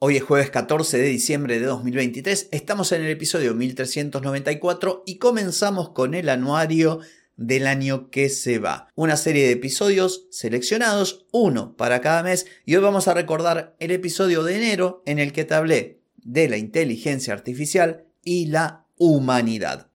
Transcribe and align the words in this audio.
Hoy 0.00 0.16
es 0.16 0.22
jueves 0.22 0.50
14 0.50 0.96
de 0.96 1.08
diciembre 1.08 1.58
de 1.58 1.66
2023, 1.66 2.50
estamos 2.52 2.92
en 2.92 3.02
el 3.02 3.10
episodio 3.10 3.52
1394 3.54 5.02
y 5.04 5.18
comenzamos 5.18 5.88
con 5.88 6.14
el 6.14 6.28
anuario 6.28 7.00
del 7.36 7.66
año 7.66 8.08
que 8.08 8.28
se 8.28 8.60
va. 8.60 8.86
Una 8.94 9.16
serie 9.16 9.46
de 9.46 9.50
episodios 9.54 10.28
seleccionados, 10.30 11.26
uno 11.32 11.76
para 11.76 12.00
cada 12.00 12.22
mes, 12.22 12.46
y 12.64 12.76
hoy 12.76 12.82
vamos 12.84 13.08
a 13.08 13.14
recordar 13.14 13.74
el 13.80 13.90
episodio 13.90 14.44
de 14.44 14.54
enero 14.58 15.02
en 15.04 15.18
el 15.18 15.32
que 15.32 15.44
te 15.44 15.54
hablé 15.54 15.98
de 16.18 16.48
la 16.48 16.58
inteligencia 16.58 17.34
artificial 17.34 18.04
y 18.22 18.46
la 18.46 18.84
humanidad. 18.98 19.87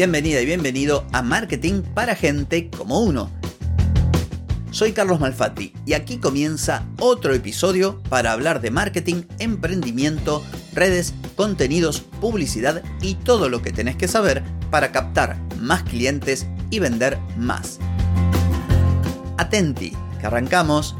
Bienvenida 0.00 0.40
y 0.40 0.46
bienvenido 0.46 1.06
a 1.12 1.20
Marketing 1.20 1.82
para 1.82 2.14
gente 2.14 2.70
como 2.70 3.00
uno. 3.00 3.30
Soy 4.70 4.92
Carlos 4.92 5.20
Malfatti 5.20 5.74
y 5.84 5.92
aquí 5.92 6.16
comienza 6.16 6.86
otro 6.98 7.34
episodio 7.34 8.02
para 8.08 8.32
hablar 8.32 8.62
de 8.62 8.70
marketing, 8.70 9.24
emprendimiento, 9.38 10.42
redes, 10.72 11.12
contenidos, 11.36 12.00
publicidad 12.18 12.82
y 13.02 13.16
todo 13.16 13.50
lo 13.50 13.60
que 13.60 13.72
tenés 13.72 13.96
que 13.96 14.08
saber 14.08 14.42
para 14.70 14.90
captar 14.90 15.38
más 15.58 15.82
clientes 15.82 16.46
y 16.70 16.78
vender 16.78 17.18
más. 17.36 17.78
Atenti, 19.36 19.92
que 20.18 20.26
arrancamos. 20.26 20.96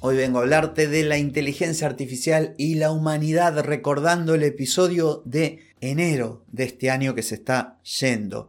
Hoy 0.00 0.16
vengo 0.16 0.38
a 0.38 0.42
hablarte 0.42 0.86
de 0.86 1.02
la 1.02 1.16
inteligencia 1.16 1.86
artificial 1.86 2.54
y 2.58 2.74
la 2.74 2.90
humanidad 2.90 3.58
recordando 3.64 4.34
el 4.34 4.42
episodio 4.42 5.22
de 5.24 5.67
enero 5.80 6.44
de 6.50 6.64
este 6.64 6.90
año 6.90 7.14
que 7.14 7.22
se 7.22 7.36
está 7.36 7.78
yendo. 8.00 8.48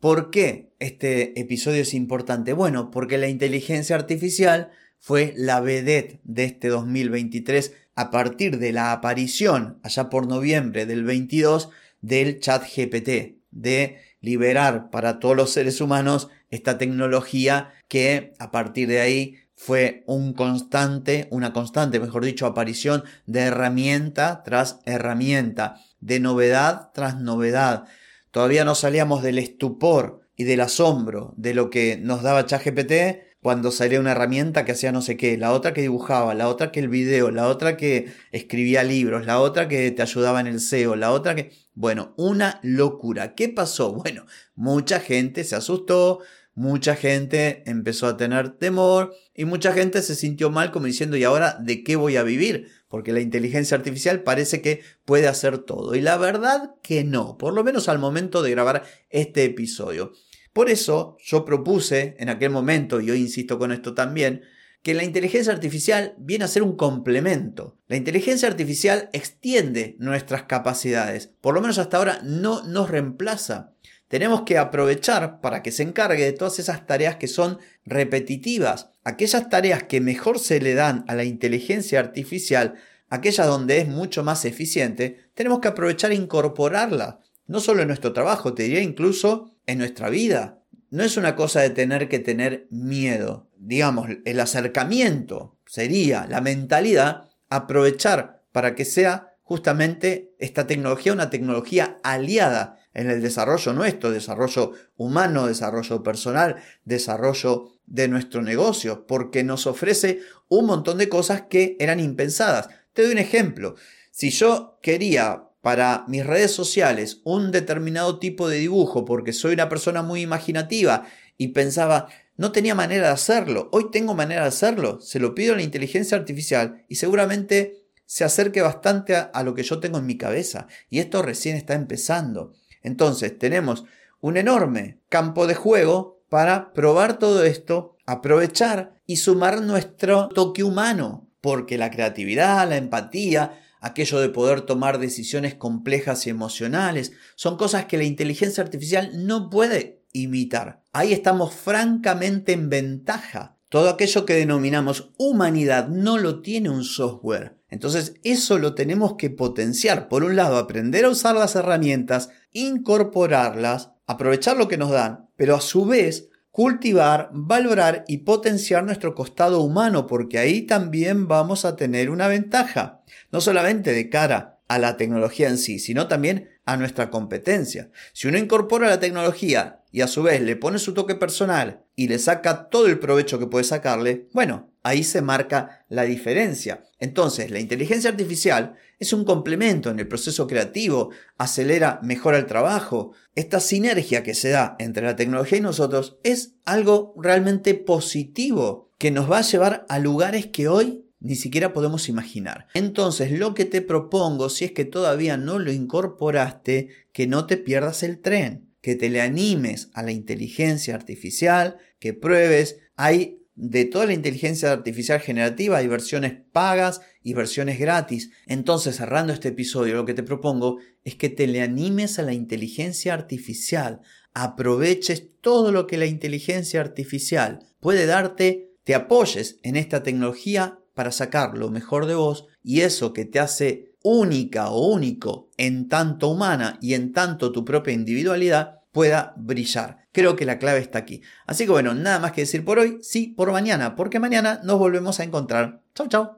¿Por 0.00 0.30
qué 0.30 0.70
este 0.78 1.38
episodio 1.40 1.82
es 1.82 1.94
importante? 1.94 2.52
Bueno, 2.52 2.90
porque 2.90 3.18
la 3.18 3.28
inteligencia 3.28 3.96
artificial 3.96 4.70
fue 4.98 5.34
la 5.36 5.60
vedette 5.60 6.20
de 6.24 6.44
este 6.44 6.68
2023 6.68 7.72
a 7.94 8.10
partir 8.10 8.58
de 8.58 8.72
la 8.72 8.92
aparición 8.92 9.78
allá 9.82 10.08
por 10.08 10.28
noviembre 10.28 10.86
del 10.86 11.04
22 11.04 11.70
del 12.00 12.38
chat 12.38 12.62
GPT, 12.62 13.38
de 13.50 13.98
liberar 14.20 14.90
para 14.90 15.18
todos 15.18 15.36
los 15.36 15.50
seres 15.50 15.80
humanos 15.80 16.28
esta 16.50 16.78
tecnología 16.78 17.72
que 17.88 18.34
a 18.38 18.50
partir 18.50 18.88
de 18.88 19.00
ahí 19.00 19.36
fue 19.60 20.04
un 20.06 20.34
constante, 20.34 21.26
una 21.32 21.52
constante, 21.52 21.98
mejor 21.98 22.24
dicho, 22.24 22.46
aparición 22.46 23.02
de 23.26 23.40
herramienta 23.40 24.44
tras 24.44 24.78
herramienta 24.86 25.80
de 25.98 26.20
novedad 26.20 26.90
tras 26.94 27.18
novedad. 27.18 27.84
Todavía 28.30 28.64
no 28.64 28.76
salíamos 28.76 29.20
del 29.20 29.36
estupor 29.36 30.20
y 30.36 30.44
del 30.44 30.60
asombro 30.60 31.34
de 31.36 31.54
lo 31.54 31.70
que 31.70 31.98
nos 32.00 32.22
daba 32.22 32.46
ChatGPT 32.46 33.26
cuando 33.42 33.72
salía 33.72 33.98
una 33.98 34.12
herramienta 34.12 34.64
que 34.64 34.72
hacía 34.72 34.92
no 34.92 35.02
sé 35.02 35.16
qué, 35.16 35.36
la 35.36 35.52
otra 35.52 35.74
que 35.74 35.80
dibujaba, 35.80 36.34
la 36.34 36.48
otra 36.48 36.70
que 36.70 36.78
el 36.78 36.88
video, 36.88 37.32
la 37.32 37.48
otra 37.48 37.76
que 37.76 38.12
escribía 38.30 38.84
libros, 38.84 39.26
la 39.26 39.40
otra 39.40 39.66
que 39.66 39.90
te 39.90 40.02
ayudaba 40.02 40.40
en 40.40 40.46
el 40.46 40.60
SEO, 40.60 40.94
la 40.94 41.10
otra 41.10 41.34
que... 41.34 41.50
Bueno, 41.74 42.14
una 42.16 42.60
locura. 42.62 43.34
¿Qué 43.34 43.48
pasó? 43.48 43.92
Bueno, 43.92 44.24
mucha 44.54 45.00
gente 45.00 45.42
se 45.42 45.56
asustó, 45.56 46.20
mucha 46.58 46.96
gente 46.96 47.62
empezó 47.66 48.08
a 48.08 48.16
tener 48.16 48.50
temor 48.50 49.14
y 49.32 49.44
mucha 49.44 49.72
gente 49.72 50.02
se 50.02 50.16
sintió 50.16 50.50
mal 50.50 50.72
como 50.72 50.86
diciendo, 50.86 51.16
¿y 51.16 51.22
ahora 51.22 51.56
de 51.60 51.84
qué 51.84 51.94
voy 51.94 52.16
a 52.16 52.24
vivir? 52.24 52.68
Porque 52.88 53.12
la 53.12 53.20
inteligencia 53.20 53.76
artificial 53.76 54.24
parece 54.24 54.60
que 54.60 54.82
puede 55.04 55.28
hacer 55.28 55.58
todo. 55.58 55.94
Y 55.94 56.00
la 56.00 56.16
verdad 56.16 56.74
que 56.82 57.04
no, 57.04 57.38
por 57.38 57.54
lo 57.54 57.62
menos 57.62 57.88
al 57.88 58.00
momento 58.00 58.42
de 58.42 58.50
grabar 58.50 58.82
este 59.08 59.44
episodio. 59.44 60.12
Por 60.52 60.68
eso 60.68 61.16
yo 61.22 61.44
propuse 61.44 62.16
en 62.18 62.28
aquel 62.28 62.50
momento, 62.50 63.00
y 63.00 63.12
hoy 63.12 63.20
insisto 63.20 63.56
con 63.60 63.70
esto 63.70 63.94
también, 63.94 64.42
que 64.82 64.94
la 64.94 65.04
inteligencia 65.04 65.52
artificial 65.52 66.16
viene 66.18 66.44
a 66.44 66.48
ser 66.48 66.64
un 66.64 66.76
complemento. 66.76 67.78
La 67.86 67.96
inteligencia 67.96 68.48
artificial 68.48 69.10
extiende 69.12 69.94
nuestras 70.00 70.44
capacidades, 70.44 71.28
por 71.40 71.54
lo 71.54 71.60
menos 71.60 71.78
hasta 71.78 71.98
ahora 71.98 72.20
no 72.24 72.64
nos 72.64 72.90
reemplaza 72.90 73.74
tenemos 74.08 74.42
que 74.42 74.58
aprovechar 74.58 75.40
para 75.40 75.62
que 75.62 75.70
se 75.70 75.82
encargue 75.82 76.24
de 76.24 76.32
todas 76.32 76.58
esas 76.58 76.86
tareas 76.86 77.16
que 77.16 77.28
son 77.28 77.58
repetitivas, 77.84 78.90
aquellas 79.04 79.48
tareas 79.48 79.84
que 79.84 80.00
mejor 80.00 80.38
se 80.38 80.60
le 80.60 80.74
dan 80.74 81.04
a 81.08 81.14
la 81.14 81.24
inteligencia 81.24 82.00
artificial, 82.00 82.74
aquellas 83.08 83.46
donde 83.46 83.78
es 83.78 83.88
mucho 83.88 84.24
más 84.24 84.44
eficiente, 84.44 85.30
tenemos 85.34 85.60
que 85.60 85.68
aprovechar 85.68 86.10
e 86.10 86.16
incorporarla, 86.16 87.20
no 87.46 87.60
solo 87.60 87.82
en 87.82 87.88
nuestro 87.88 88.12
trabajo, 88.12 88.54
te 88.54 88.64
diría 88.64 88.82
incluso 88.82 89.54
en 89.66 89.78
nuestra 89.78 90.10
vida. 90.10 90.62
No 90.90 91.02
es 91.02 91.16
una 91.16 91.36
cosa 91.36 91.60
de 91.60 91.70
tener 91.70 92.08
que 92.08 92.18
tener 92.18 92.66
miedo, 92.70 93.48
digamos, 93.58 94.08
el 94.24 94.40
acercamiento 94.40 95.58
sería 95.66 96.26
la 96.26 96.40
mentalidad 96.40 97.28
aprovechar 97.50 98.42
para 98.52 98.74
que 98.74 98.84
sea 98.84 99.34
justamente 99.42 100.34
esta 100.38 100.66
tecnología 100.66 101.12
una 101.12 101.30
tecnología 101.30 101.98
aliada 102.02 102.77
en 102.98 103.10
el 103.10 103.22
desarrollo 103.22 103.72
nuestro, 103.72 104.10
desarrollo 104.10 104.72
humano, 104.96 105.46
desarrollo 105.46 106.02
personal, 106.02 106.56
desarrollo 106.84 107.70
de 107.86 108.08
nuestro 108.08 108.42
negocio, 108.42 109.06
porque 109.06 109.44
nos 109.44 109.68
ofrece 109.68 110.18
un 110.48 110.66
montón 110.66 110.98
de 110.98 111.08
cosas 111.08 111.42
que 111.42 111.76
eran 111.78 112.00
impensadas. 112.00 112.70
Te 112.92 113.02
doy 113.02 113.12
un 113.12 113.18
ejemplo. 113.18 113.76
Si 114.10 114.30
yo 114.30 114.80
quería 114.82 115.44
para 115.60 116.06
mis 116.08 116.26
redes 116.26 116.50
sociales 116.50 117.20
un 117.22 117.52
determinado 117.52 118.18
tipo 118.18 118.48
de 118.48 118.58
dibujo 118.58 119.04
porque 119.04 119.32
soy 119.32 119.54
una 119.54 119.68
persona 119.68 120.02
muy 120.02 120.22
imaginativa 120.22 121.06
y 121.36 121.48
pensaba, 121.48 122.08
no 122.36 122.50
tenía 122.50 122.74
manera 122.74 123.06
de 123.06 123.12
hacerlo, 123.12 123.68
hoy 123.70 123.92
tengo 123.92 124.14
manera 124.14 124.42
de 124.42 124.48
hacerlo, 124.48 125.00
se 125.00 125.20
lo 125.20 125.36
pido 125.36 125.52
a 125.52 125.56
la 125.56 125.62
inteligencia 125.62 126.18
artificial 126.18 126.84
y 126.88 126.96
seguramente 126.96 127.84
se 128.06 128.24
acerque 128.24 128.60
bastante 128.60 129.14
a, 129.14 129.20
a 129.20 129.44
lo 129.44 129.54
que 129.54 129.62
yo 129.62 129.78
tengo 129.78 129.98
en 129.98 130.06
mi 130.06 130.16
cabeza. 130.16 130.66
Y 130.90 130.98
esto 130.98 131.22
recién 131.22 131.54
está 131.54 131.74
empezando. 131.74 132.54
Entonces 132.82 133.38
tenemos 133.38 133.84
un 134.20 134.36
enorme 134.36 135.00
campo 135.08 135.46
de 135.46 135.54
juego 135.54 136.22
para 136.28 136.72
probar 136.72 137.18
todo 137.18 137.44
esto, 137.44 137.96
aprovechar 138.06 139.00
y 139.06 139.16
sumar 139.16 139.62
nuestro 139.62 140.28
toque 140.28 140.62
humano, 140.62 141.28
porque 141.40 141.78
la 141.78 141.90
creatividad, 141.90 142.68
la 142.68 142.76
empatía, 142.76 143.60
aquello 143.80 144.18
de 144.20 144.28
poder 144.28 144.62
tomar 144.62 144.98
decisiones 144.98 145.54
complejas 145.54 146.26
y 146.26 146.30
emocionales, 146.30 147.12
son 147.36 147.56
cosas 147.56 147.86
que 147.86 147.98
la 147.98 148.04
inteligencia 148.04 148.62
artificial 148.62 149.26
no 149.26 149.50
puede 149.50 150.02
imitar. 150.12 150.82
Ahí 150.92 151.12
estamos 151.12 151.54
francamente 151.54 152.52
en 152.52 152.68
ventaja. 152.68 153.57
Todo 153.68 153.90
aquello 153.90 154.24
que 154.24 154.34
denominamos 154.34 155.12
humanidad 155.18 155.88
no 155.88 156.16
lo 156.16 156.40
tiene 156.40 156.70
un 156.70 156.84
software. 156.84 157.58
Entonces 157.68 158.14
eso 158.24 158.58
lo 158.58 158.74
tenemos 158.74 159.14
que 159.18 159.28
potenciar. 159.28 160.08
Por 160.08 160.24
un 160.24 160.36
lado, 160.36 160.56
aprender 160.56 161.04
a 161.04 161.10
usar 161.10 161.36
las 161.36 161.54
herramientas, 161.54 162.30
incorporarlas, 162.52 163.90
aprovechar 164.06 164.56
lo 164.56 164.68
que 164.68 164.78
nos 164.78 164.90
dan, 164.90 165.28
pero 165.36 165.54
a 165.54 165.60
su 165.60 165.84
vez 165.84 166.28
cultivar, 166.50 167.30
valorar 167.32 168.04
y 168.08 168.18
potenciar 168.18 168.84
nuestro 168.84 169.14
costado 169.14 169.60
humano, 169.60 170.06
porque 170.06 170.38
ahí 170.38 170.62
también 170.62 171.28
vamos 171.28 171.64
a 171.64 171.76
tener 171.76 172.10
una 172.10 172.26
ventaja, 172.26 173.02
no 173.30 173.40
solamente 173.40 173.92
de 173.92 174.08
cara 174.08 174.57
a 174.68 174.78
la 174.78 174.96
tecnología 174.96 175.48
en 175.48 175.58
sí, 175.58 175.78
sino 175.78 176.08
también 176.08 176.50
a 176.66 176.76
nuestra 176.76 177.10
competencia. 177.10 177.90
Si 178.12 178.28
uno 178.28 178.38
incorpora 178.38 178.88
la 178.88 179.00
tecnología 179.00 179.82
y 179.90 180.02
a 180.02 180.06
su 180.06 180.22
vez 180.22 180.42
le 180.42 180.56
pone 180.56 180.78
su 180.78 180.92
toque 180.92 181.14
personal 181.14 181.84
y 181.96 182.08
le 182.08 182.18
saca 182.18 182.68
todo 182.68 182.86
el 182.86 182.98
provecho 182.98 183.38
que 183.38 183.46
puede 183.46 183.64
sacarle, 183.64 184.28
bueno, 184.32 184.70
ahí 184.82 185.02
se 185.02 185.22
marca 185.22 185.86
la 185.88 186.02
diferencia. 186.02 186.84
Entonces, 186.98 187.50
la 187.50 187.58
inteligencia 187.58 188.10
artificial 188.10 188.74
es 188.98 189.14
un 189.14 189.24
complemento 189.24 189.90
en 189.90 189.98
el 189.98 190.08
proceso 190.08 190.46
creativo, 190.46 191.10
acelera, 191.38 192.00
mejora 192.02 192.38
el 192.38 192.46
trabajo. 192.46 193.12
Esta 193.34 193.60
sinergia 193.60 194.22
que 194.22 194.34
se 194.34 194.50
da 194.50 194.76
entre 194.78 195.06
la 195.06 195.16
tecnología 195.16 195.58
y 195.58 195.62
nosotros 195.62 196.18
es 196.22 196.54
algo 196.66 197.14
realmente 197.16 197.74
positivo 197.74 198.92
que 198.98 199.10
nos 199.10 199.30
va 199.30 199.38
a 199.38 199.42
llevar 199.42 199.86
a 199.88 199.98
lugares 199.98 200.46
que 200.48 200.68
hoy 200.68 201.07
ni 201.20 201.36
siquiera 201.36 201.72
podemos 201.72 202.08
imaginar. 202.08 202.66
Entonces, 202.74 203.32
lo 203.32 203.54
que 203.54 203.64
te 203.64 203.82
propongo, 203.82 204.48
si 204.48 204.66
es 204.66 204.72
que 204.72 204.84
todavía 204.84 205.36
no 205.36 205.58
lo 205.58 205.72
incorporaste, 205.72 206.88
que 207.12 207.26
no 207.26 207.46
te 207.46 207.56
pierdas 207.56 208.02
el 208.02 208.20
tren, 208.20 208.68
que 208.80 208.94
te 208.94 209.10
le 209.10 209.20
animes 209.20 209.90
a 209.94 210.02
la 210.02 210.12
inteligencia 210.12 210.94
artificial, 210.94 211.78
que 211.98 212.14
pruebes. 212.14 212.78
Hay 212.96 213.38
de 213.58 213.84
toda 213.84 214.06
la 214.06 214.12
inteligencia 214.12 214.70
artificial 214.70 215.20
generativa 215.20 215.78
hay 215.78 215.88
versiones 215.88 216.34
pagas 216.52 217.00
y 217.24 217.34
versiones 217.34 217.80
gratis. 217.80 218.30
Entonces, 218.46 218.96
cerrando 218.96 219.32
este 219.32 219.48
episodio, 219.48 219.96
lo 219.96 220.04
que 220.04 220.14
te 220.14 220.22
propongo 220.22 220.78
es 221.02 221.16
que 221.16 221.28
te 221.28 221.48
le 221.48 221.60
animes 221.60 222.20
a 222.20 222.22
la 222.22 222.32
inteligencia 222.32 223.14
artificial, 223.14 224.00
aproveches 224.32 225.40
todo 225.40 225.72
lo 225.72 225.88
que 225.88 225.98
la 225.98 226.06
inteligencia 226.06 226.80
artificial 226.80 227.58
puede 227.80 228.06
darte, 228.06 228.70
te 228.84 228.94
apoyes 228.94 229.58
en 229.64 229.74
esta 229.74 230.04
tecnología 230.04 230.78
para 230.98 231.12
sacar 231.12 231.56
lo 231.56 231.70
mejor 231.70 232.06
de 232.06 232.16
vos 232.16 232.48
y 232.60 232.80
eso 232.80 233.12
que 233.12 233.24
te 233.24 233.38
hace 233.38 233.94
única 234.02 234.70
o 234.70 234.88
único 234.88 235.48
en 235.56 235.88
tanto 235.88 236.26
humana 236.26 236.76
y 236.82 236.94
en 236.94 237.12
tanto 237.12 237.52
tu 237.52 237.64
propia 237.64 237.94
individualidad 237.94 238.80
pueda 238.90 239.32
brillar. 239.36 240.08
Creo 240.10 240.34
que 240.34 240.44
la 240.44 240.58
clave 240.58 240.80
está 240.80 240.98
aquí. 240.98 241.22
Así 241.46 241.66
que 241.66 241.70
bueno, 241.70 241.94
nada 241.94 242.18
más 242.18 242.32
que 242.32 242.40
decir 242.40 242.64
por 242.64 242.80
hoy, 242.80 242.98
sí 243.00 243.28
por 243.28 243.52
mañana, 243.52 243.94
porque 243.94 244.18
mañana 244.18 244.60
nos 244.64 244.80
volvemos 244.80 245.20
a 245.20 245.22
encontrar. 245.22 245.82
Chau, 245.94 246.08
chau. 246.08 246.30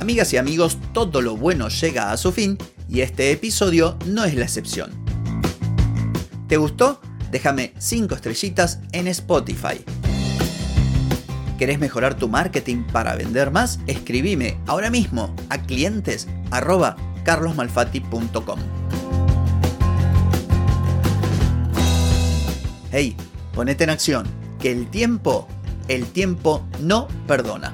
Amigas 0.00 0.34
y 0.34 0.36
amigos, 0.36 0.76
todo 0.92 1.22
lo 1.22 1.38
bueno 1.38 1.70
llega 1.70 2.12
a 2.12 2.18
su 2.18 2.30
fin 2.30 2.58
y 2.90 3.02
este 3.02 3.30
episodio 3.30 3.96
no 4.06 4.24
es 4.24 4.34
la 4.34 4.44
excepción. 4.44 4.90
¿Te 6.48 6.56
gustó? 6.56 7.00
Déjame 7.30 7.72
5 7.78 8.16
estrellitas 8.16 8.80
en 8.90 9.06
Spotify. 9.06 9.84
¿Querés 11.56 11.78
mejorar 11.78 12.16
tu 12.16 12.28
marketing 12.28 12.82
para 12.84 13.14
vender 13.14 13.52
más? 13.52 13.78
Escribime 13.86 14.58
ahora 14.66 14.90
mismo 14.90 15.34
a 15.50 15.58
clientes. 15.58 16.26
Hey, 22.90 23.16
ponete 23.54 23.84
en 23.84 23.90
acción, 23.90 24.26
que 24.58 24.72
el 24.72 24.90
tiempo, 24.90 25.46
el 25.86 26.06
tiempo 26.06 26.66
no 26.80 27.06
perdona. 27.28 27.72